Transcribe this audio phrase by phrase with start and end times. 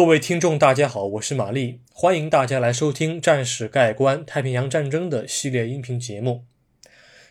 [0.00, 6.46] 各位听众，大家好，我是玛丽，欢迎大家来收听《战史概观：太平洋战争》的系列音频节目。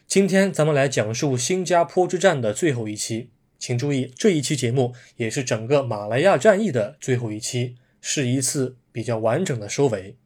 [0.06, 10.18] 今天咱们来讲述新加坡之战的最后一期，请注意，这一期节目也是整个马来亚战役的最后一期，是一次比较完整的收尾。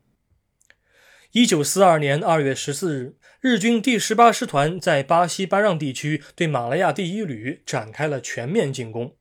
[1.32, 9.16] 一九四二年二月十四日，日军第十八师团在巴西巴让地区对马来亚第一旅展开了全面进攻。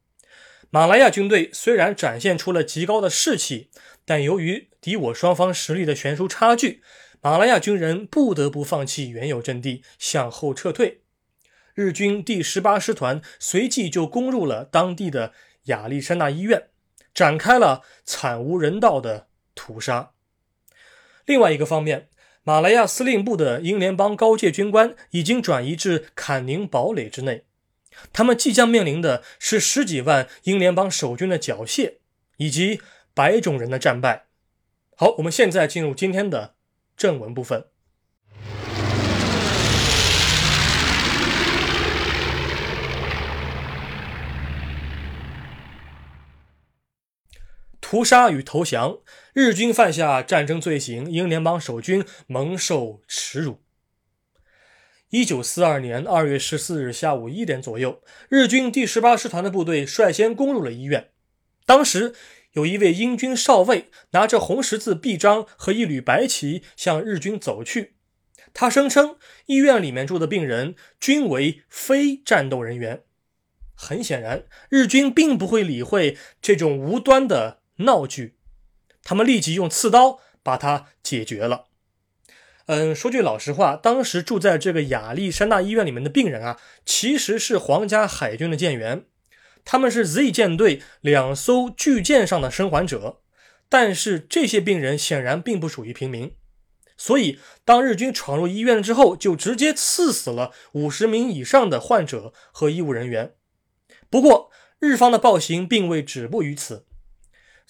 [0.75, 3.69] 马来亚军队虽然展现出了极高的士气，
[4.07, 6.83] 但由于敌我双方实力的悬殊差距，
[7.21, 11.03] 马来亚军人不得不放弃原有阵地，向后撤退。
[11.75, 16.69] 日军第十八师团随即就攻入了当地的亚历山大医院，
[17.13, 20.13] 展开了惨无人道的屠杀。
[21.27, 22.09] 另外一个方面，
[22.45, 27.45] 马来亚司令部的英联邦高阶军官已经转移至坎宁堡垒之内。
[28.13, 31.95] 他们即将面临的是十几万英联邦守军的缴械，
[32.37, 32.81] 以及
[33.15, 34.27] 白种人的战败。
[34.97, 36.55] 好，我们现在进入今天的
[36.97, 37.67] 正文部分。
[47.81, 49.01] 屠杀与投降，
[49.35, 53.61] 日军犯下战争罪行，英联邦守军蒙受耻辱。
[55.13, 61.11] 一九四二年二月十四日下午一点左右，日军第十八师团的部队率先攻入了医院。
[61.67, 62.15] 当时，
[62.53, 67.97] 有一位英军少尉拿着红十字臂章和一缕白旗向日军走去。
[68.55, 73.03] 他声称，医院里面住的病人均为非战斗人员。
[73.75, 78.39] 很显然，日军并不会理会这种无端的闹剧，
[79.05, 81.67] 他们立即用刺刀把他解决了。
[82.67, 89.05] 嗯，说句老实话，当时住在这个亚历山大医院里面的病人啊，其实是皇家海军的舰员，
[89.65, 93.19] 他们是 Z 舰队两艘巨舰上的生还者。
[93.69, 96.35] 但是这些病人显然并不属于平民，
[96.99, 103.33] 所以当日军闯入医院之后，就直接刺死了五十名以上的患者和医务人员。
[104.11, 106.85] 不过，日方的暴行并未止步于此。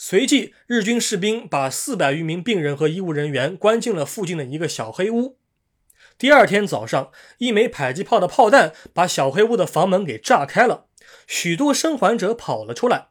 [0.05, 5.39] 随即，日军士兵把四百余名病人和医务人员关进了附近的一个小黑屋。
[6.19, 10.87] 第二天早上，一枚迫击炮的炮弹把小黑屋的房门给炸开了，
[11.29, 13.11] 许多生还者跑了出来。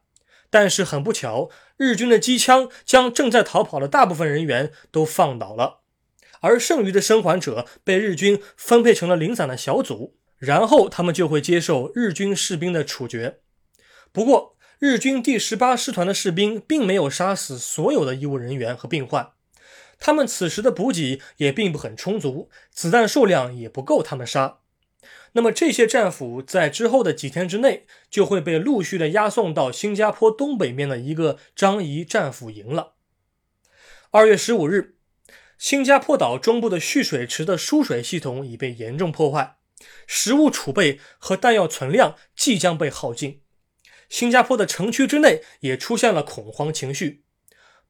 [0.50, 5.80] 但是很不巧，日军的机枪将正在逃跑的大部分人员都放倒了，
[6.42, 13.40] 而剩余的生还者被日军分配成了零散的小组，然后他们就会接受日军士兵的处决。
[14.12, 19.34] 不过，日军第十八师团的士兵并没有杀死所有的医务人员和病患，
[20.00, 24.58] 他们此时的补给也并不很充足，子弹数量也不够他们杀。
[25.34, 32.94] 那么这些战俘在之后的几天之内就会被陆续的押送到新加坡东北面的一个张仪战俘营了。
[34.10, 34.96] 二月十五日，
[35.60, 39.58] 新加坡岛中部的蓄水池的输水系统已被严重破坏，
[40.08, 43.42] 食物储备和弹药存量即将被耗尽。
[44.12, 47.24] 新加坡的城区之内也出现了恐慌情绪，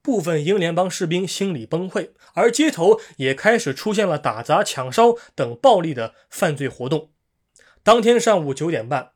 [0.03, 7.09] 部分英联邦士兵心理崩溃，而街头也开始出现了打砸抢烧等暴力的犯罪活动。
[7.81, 9.13] 当天上午九点半，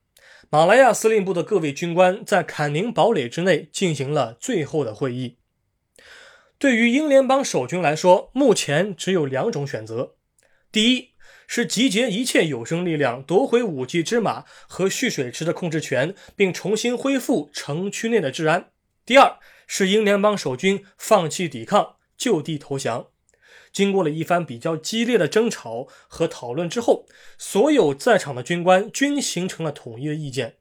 [0.50, 5.38] 马来亚司令部的各位军官在坎宁堡垒之内进行了最后的会议。
[6.58, 10.16] 对于英联邦守军来说，目前只有两种选择：
[10.72, 11.12] 第一，
[11.48, 18.72] 是集结一切有生力量夺回五级之马和蓄水池的控制权，并重新恢复城区内的治安。
[19.06, 23.08] 第二是英联邦守军放弃抵抗，就地投降。
[23.72, 27.06] 经过了一番比较激烈的争吵和讨论之后，
[27.38, 30.58] 所有在场的军官均形成了统一的意见：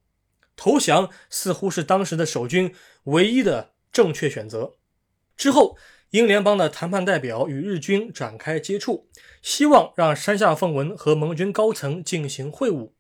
[0.57, 2.75] 投降似乎是当时的守军
[3.05, 4.75] 唯一的正确选择。
[5.37, 5.79] 之后。
[6.15, 9.09] 英联邦的谈判代表与日军展开接触，
[9.43, 12.93] 希望让山下奉文和盟军高层进行会晤。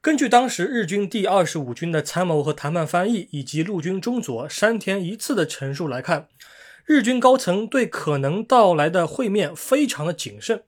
[0.00, 6.28] 根据当时日军第二十五军的参谋和谈判翻译，以及陆军中佐山田一次的陈述来看，
[6.86, 10.62] 日军高层对可能到来的会面非常的谨慎。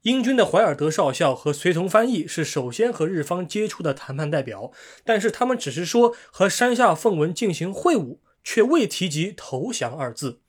[0.00, 4.72] 英军的怀尔德少校和随从翻译是首先和日方接触的谈判代表，
[5.04, 10.40] 但是他们只是说和山下奉文进行会晤，却未提及投降二字。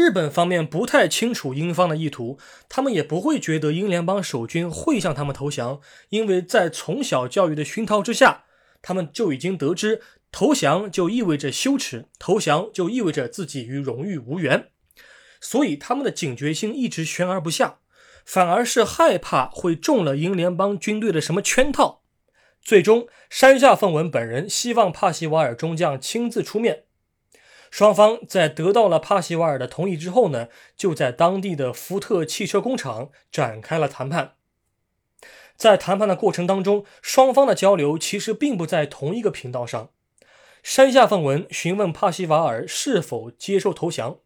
[0.00, 2.38] 日本方面不太清楚英方的意图，
[2.70, 8.44] 他们也不会觉得英联邦守军会向他们投降，因为在从小教育的熏陶之下，
[8.80, 10.00] 他们就已经得知
[10.32, 14.70] 投降就意味着羞耻，投降就意味着自己与荣誉无缘，
[15.38, 17.80] 所以他们的警觉心一直悬而不下，
[18.24, 22.00] 反而是害怕会中了英联邦军队的什么圈套。
[22.62, 26.84] 最终，山下奉文本人希望帕西瓦尔中将亲自出面。
[27.70, 34.34] 双方在得到了帕西瓦尔的同意之后呢，就在当地的福特汽车工厂展开了谈判。
[35.56, 39.90] 在谈判的过程当中，双方的交流其实并不在同一个频道上。
[40.62, 44.18] 山下奉文询问帕西瓦尔是否接受投降，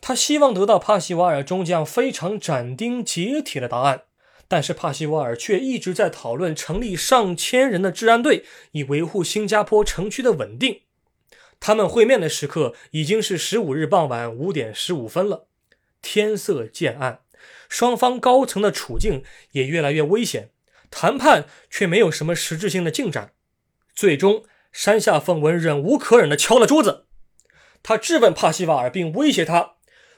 [0.00, 4.04] 他希望得到帕西瓦尔中将非常斩钉截铁的答案。
[4.48, 10.82] 但是帕西瓦尔却一直在讨论成立上千人的治安队，以维护新加坡城区的稳定。
[11.64, 15.46] 他们会面的时刻已经是十五日傍晚五点十五分了，
[16.02, 17.20] 天色渐暗，
[17.68, 19.22] 双方高层的处境
[19.52, 20.50] 也越来越危险，
[20.90, 23.34] 谈判却没有什么实质性的进展。
[23.94, 24.42] 最终，
[24.72, 27.04] 山下奉文忍无可忍地敲了桌子，
[27.80, 29.74] 他质问帕西瓦尔，并威胁他：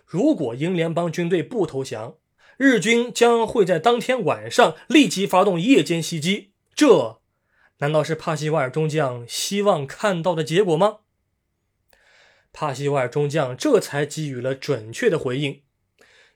[0.07, 2.17] 如果英联邦军队不投降，
[2.57, 7.21] 日军将会在当天晚上立即发动夜间袭击，这
[7.81, 11.01] 难道是帕西瓦尔中将希望看到的结果吗？
[12.55, 15.63] 帕西瓦尔中将这才给予了准确的回应：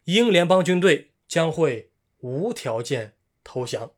[0.05, 3.93] 英联邦军队将会无条件投降。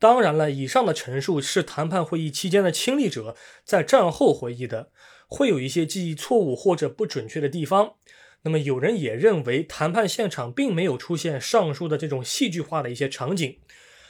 [0.00, 4.90] 当然了，以上的陈述是谈判会议期间的亲历者在战后回忆的，
[5.28, 7.94] 会有一些记忆错误或者不准确的地方。
[8.42, 13.60] 那么有人也认为，谈判现场并没有出现上述的这种戏剧化的一些场景。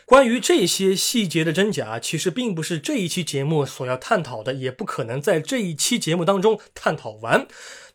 [0.06, 7.46] 关于这些细节的真假，其实并不是这一期节目所要探讨的，也不可能在这一期节目当中探讨完。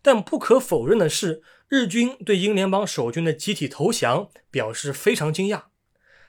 [0.01, 5.63] 但不可否认的是，日军对英联邦守军的集体投降表示非常惊讶。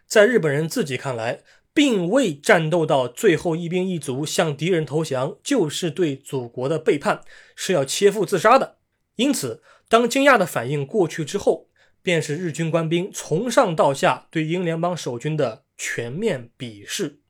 [0.06, 1.42] 在日本人自己看来，
[1.72, 7.22] 并未战斗到最后一兵一卒向敌人投降，就是对祖国的背叛，
[7.54, 8.78] 是要切腹自杀的。
[9.16, 9.62] 因此。
[9.90, 11.66] 当惊讶的反应过去之后，
[12.00, 17.20] 便是日军官兵从上到下对英联邦守军的全面鄙视。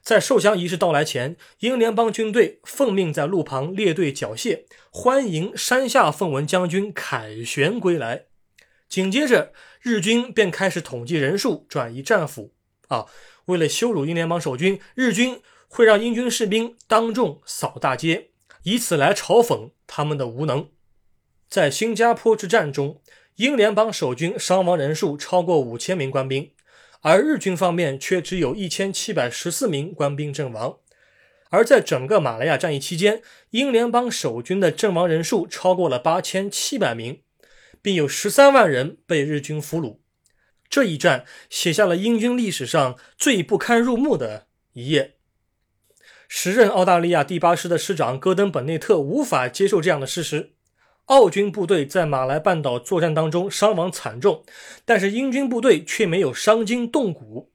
[0.00, 8.24] 在受降仪式到来前，英联邦军队奉命在路旁列队缴械，欢迎山下奉文将军凯旋归来。
[8.88, 9.52] 紧接着，
[9.82, 12.54] 日军便开始统计人数，转移战俘。
[12.88, 13.04] 啊，
[13.44, 18.30] 为了羞辱英联邦守军，日军会让英军士兵当众扫大街，
[18.62, 20.70] 以此来嘲讽他们的无能。
[21.50, 23.02] 在新加坡之战中，
[23.36, 26.50] 英联邦守军伤亡人数超过五千名官兵，
[27.02, 30.78] 而日军方面却只有一千七百十四名官兵阵亡。
[31.50, 33.20] 而在整个马来亚战役期间，
[33.50, 37.20] 英联邦守军的阵亡人数超过了八千七百名，
[37.82, 39.98] 并有十三万人被日军俘虏。
[40.70, 45.16] 这一战写下了英军历史上最不堪入目的一页。
[46.26, 50.54] 时任澳大利亚第八师的师长戈登·本内特无法接受这样的事实。
[51.06, 54.44] 澳军部队在马来半岛作战当中伤亡惨重，
[54.84, 57.52] 但是英军部队却没有伤筋动骨。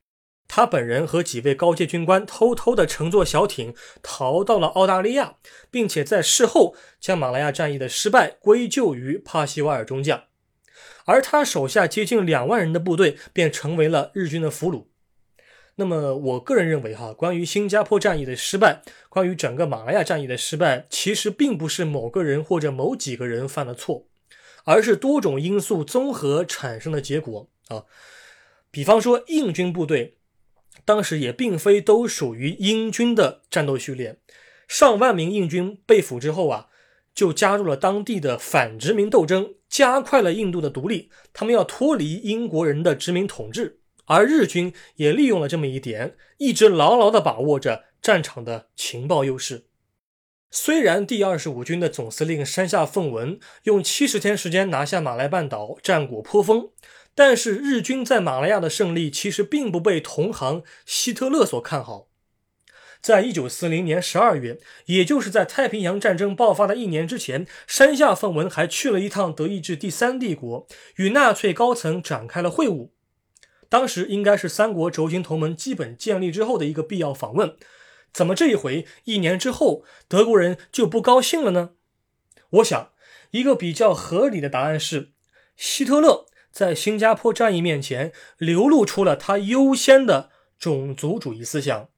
[0.47, 5.35] 他本人和几位高阶军官偷偷地乘坐小艇逃到了澳大利亚，
[5.69, 10.23] 并且在事后将马来亚战役的失败归咎于帕西瓦尔中将，
[11.05, 14.85] 而他手下接近两万人的部队便成为了日军的俘虏。
[15.79, 24.07] 那么，我个人认为，哈，关于新加坡战役的失败，关于整个马来亚战役的失败，其实并不是某个人或者某几个人犯的错，
[24.65, 27.83] 而是多种因素综合产生的结果啊。
[28.71, 30.17] 比方说，印军部队
[30.83, 34.17] 当时也并非都属于英军的战斗序列，
[34.67, 36.69] 上万名印军被俘之后啊，
[37.13, 43.76] 就加入了当地的反殖民斗争，加快了印度的独立，他们要脱离英国人的殖民统治。
[44.07, 49.67] 而日军也利用了这么一点，一直牢牢地把握着战场的情报优势。
[50.49, 56.69] 虽然第二十五军的总司令山下奉文用七十天时间拿下马来半岛，战果颇丰，
[57.13, 62.07] 但是日军在马来亚的胜利其实并不被同行希特勒所看好。
[63.01, 72.89] 在一九四零年十二月，也就是在太平洋战争爆发的一年之前，山下奉文还去了一趟德意志第三帝国，与纳粹高层展开了会晤。
[73.69, 77.55] 当时应该是三国轴心同盟基本建立之后的一个必要访问，
[78.13, 81.71] 怎么这一回一年之后德国人就不高兴了呢？
[82.51, 82.91] 我想
[83.31, 85.11] 一个比较合理的答案是，
[85.55, 91.89] 希特勒在新加坡战役面前流露出了他优先的种族主义思想，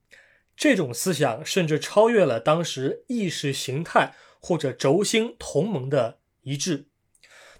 [0.57, 6.88] 这种思想甚至超越了当时意识形态或者轴心同盟的一致。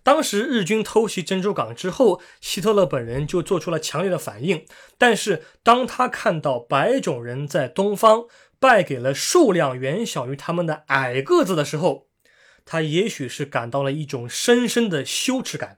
[0.09, 4.65] 当时日军偷袭珍珠港之后，希特勒本人就做出了强烈的反应。
[4.97, 8.23] 但是当他看到白种人在东方
[8.57, 12.07] 败给了数量远小于他们的矮个子的时候，
[12.65, 15.77] 他也许是感到了一种深深的羞耻感。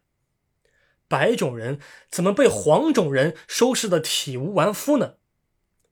[1.10, 5.16] 白种人怎么被黄种人收拾的体无完肤呢？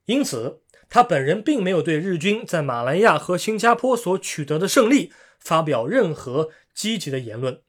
[0.06, 7.60] 因此，他本人并没有对日军在马来亚和新加坡所取得的胜利发表任何积极的言论。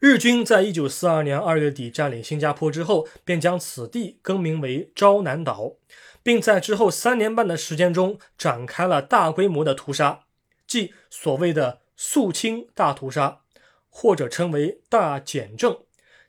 [0.00, 5.72] 日军在一九四二年二月底占领新加坡之后，便将此地更名为招南岛，
[6.22, 10.20] 并在之后三年半的时间中展开了大规模的屠杀，
[10.68, 13.40] 即所谓的“肃清大屠杀”，
[13.90, 15.76] 或者称为“大检证”。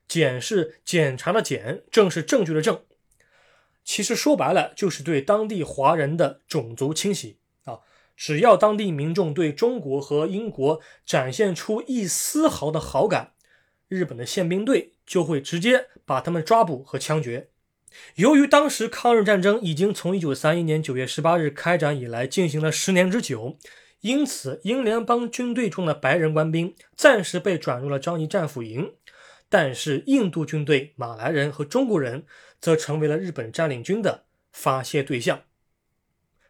[0.10, 2.82] 检是检查的检，证是证据的证。
[3.84, 7.82] 其实说白了，就是对当地华人的种族清洗啊！
[8.18, 13.34] 只要当地民众对中国和英国展现出一丝毫的好感，
[13.90, 17.50] 日本的宪兵队就会直接把他们抓捕和枪决。
[18.16, 23.58] 由于当时抗日战争已经从1931年9月18日开展以来进行了十年之久，
[24.02, 28.94] 因此英联邦军队中的白人官兵暂时被转入了樟宜战俘营。
[29.52, 32.26] 但是，印度军队、马来人和中国人
[32.62, 35.42] 则成为了日本占领军的发泄对象。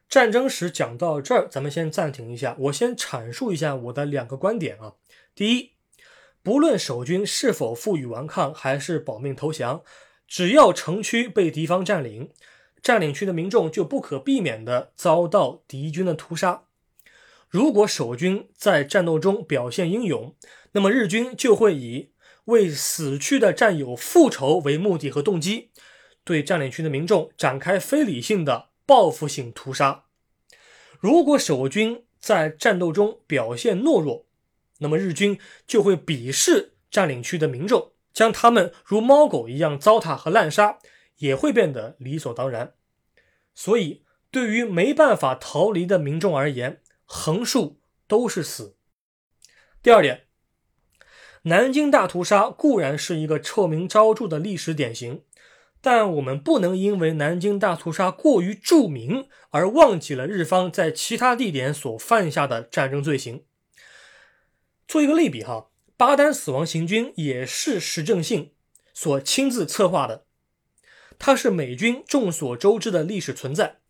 [0.09, 4.95] 战争史讲到这儿，咱们先暂停一下，我先阐述一下我的两个观点啊。
[5.33, 5.71] 第一，
[6.49, 9.83] 不论守军是否负隅顽抗，还是保命投降，
[10.27, 12.31] 只要城区被敌方占领，
[12.81, 16.63] 占领区的民众就不可避免地遭到敌军的屠杀。
[17.49, 20.33] 如果守军在战斗中表现英勇，
[20.71, 22.09] 那么日军就会以
[22.45, 25.69] 为死去的战友复仇为目的和动机，
[26.23, 30.05] 对占领区的民众展开非理性的报复性屠杀。
[30.99, 34.25] 如果守军在战斗中表现懦弱，
[34.79, 40.79] 那么日军就会鄙视占领区的民众，将他们如猫狗一样糟蹋和滥杀，
[41.17, 42.73] 也会变得理所当然。
[43.53, 48.75] 所以，对于没办法逃离的民众而言，横竖都是死。
[49.81, 50.25] 第二点。
[51.43, 55.23] 南京大屠杀固然是一个臭名昭著的历史典型，
[55.79, 63.45] 但我们不能因为南京大屠杀过于著名而忘记了日方在其他地点所犯下的战争罪行。
[64.89, 68.53] 做一个类比，哈，巴丹死亡行军也是石正信
[68.91, 70.25] 所亲自策划的，
[71.19, 73.81] 它是美军众所周知的历史存在。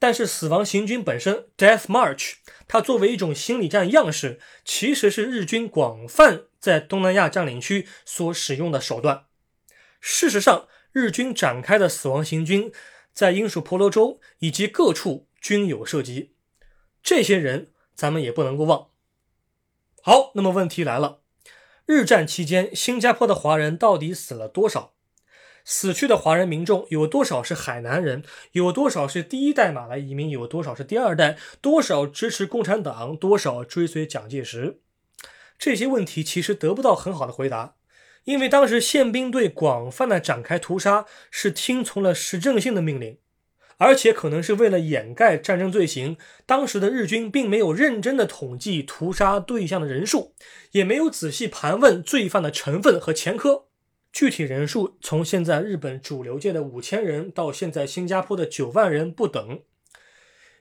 [0.00, 2.34] 但是死亡行军本身，Death March，
[2.66, 9.26] 它作为一种心理战样式，其实是日军广泛在东南亚占领区所使用的手段。
[10.00, 12.72] 事实上，日军展开的死亡行军
[13.12, 16.34] 在英属婆罗洲以及各处均有涉及，
[17.00, 18.88] 这些人咱们也不能够忘。
[20.08, 21.18] 好，那么问题来了，
[21.84, 24.94] 日战期间新加坡的华人到底死了多少？
[25.66, 28.24] 死去的华人民众有多少是海南人？
[28.52, 30.30] 有多少是第一代马来移民？
[30.30, 31.36] 有多少是第二代？
[31.60, 33.14] 多少支持共产党？
[33.14, 34.80] 多少追随蒋介石？
[35.58, 37.74] 这些问题其实得不到很好的回答，
[38.24, 43.18] 因为当时宪兵队广泛的展开屠杀是听从了时政性的命令，
[43.78, 50.34] 而且可能是为了掩盖战争罪行，当时的日军并没有认真的统计屠杀对象的人数，
[50.72, 53.66] 也没有仔细盘问罪犯的成分和前科。
[54.12, 59.60] 具体人数从现在日本主流界的五千人到现在新加坡的九万人不等。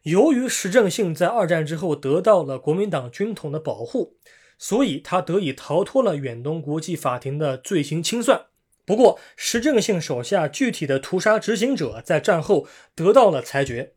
[0.04, 4.18] 由于石正信在二战之后得到了国民党军统的保护，
[4.60, 8.46] 所以他得以逃脱了远东国际法庭的罪行清算。
[8.88, 12.66] 不过，石正信手下具体的屠杀执行者在战后
[12.96, 13.92] 得到了裁决，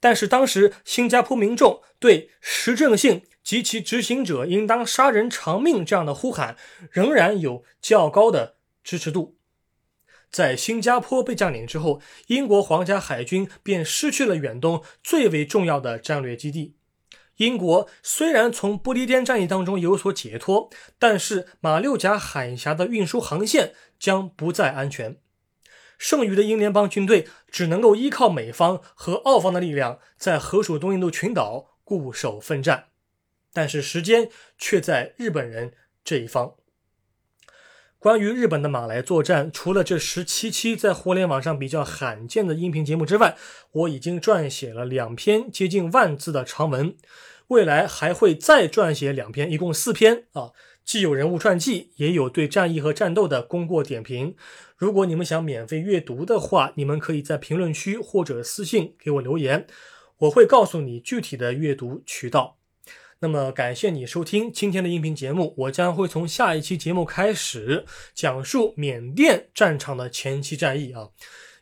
[0.00, 6.56] 但是当时新加坡民众对石正信及其执行者应当杀人偿命这样的呼喊
[6.90, 8.54] 仍然有较高的。
[8.82, 9.36] 支持度，
[10.30, 16.76] 在新加坡被占领之后，英国皇家海军便失去了远东最为重要的战略基地。
[17.36, 25.18] 英国虽然从不列颠战役当中有所解脱，但是马六甲海峡的运输航线将不再安全。
[25.96, 32.86] 剩余的英联邦军队只能够依靠美方和澳方的力量，在河属东印度群岛固守奋战，
[33.52, 36.54] 但是时间却在日本人这一方。
[37.98, 43.36] 关于日本的马来作战，除了这十七期在互联网上比较罕见的音频节目之外，
[43.72, 46.96] 我已经撰写了两篇接近万字的长文，
[47.48, 50.52] 未来还会再撰写两篇，一共四篇啊，
[50.84, 54.34] 既有人物传记，也有对战役和战斗的功过点评。
[54.76, 59.66] 如果你们想免费阅读的话，你们可以在评论区或者私信给我留言，
[60.18, 62.56] 我会告诉你具体的阅读渠道。
[63.20, 67.84] 那么感谢你收听今天的音频节目，我将会从下一期节目开始
[68.14, 71.10] 讲述缅甸战场的前期战役啊。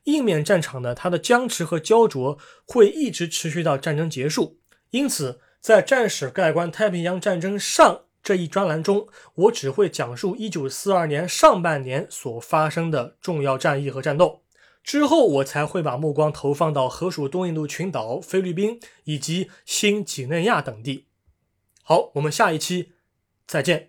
[0.05, 4.61] 印缅战场呢，它的僵持和焦灼会一直持续到战争结束。
[4.91, 14.43] 因此，在战史概观太平洋战争上这一专栏中，我只会讲述一九四二年上半年所发生的重要战役和战斗。
[14.83, 21.07] 之后我才会把目光投放到河属东印度群岛、菲律宾以及新几内亚等地。
[21.83, 22.93] 好，我们下一期
[23.47, 23.88] 再见。